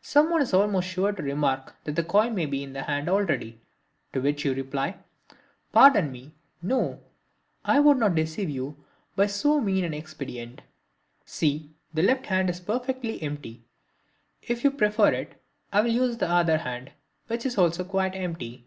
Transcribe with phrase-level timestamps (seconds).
[0.00, 3.60] Someone is almost sure to remark that the coin may be in the hand already,
[4.14, 4.96] to which you reply:
[5.72, 7.00] "Pardon me, no,
[7.66, 8.82] I would not deceive you
[9.14, 10.62] by so mean an expedient.
[11.26, 13.62] See, the left hand is perfectly empty.
[14.40, 15.34] If you prefer it
[15.70, 16.92] I will use the other hand,
[17.26, 18.64] which is also quite empty."